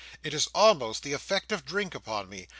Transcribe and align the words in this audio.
It 0.23 0.33
has 0.33 0.49
almost 0.55 1.03
the 1.03 1.13
effect 1.13 1.51
of 1.51 1.63
drink 1.63 1.93
upon 1.93 2.27
me. 2.27 2.47